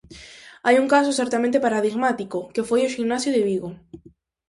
[0.65, 3.69] Hai un caso certamente paradigmático, que foi o Ximnasio de Vigo.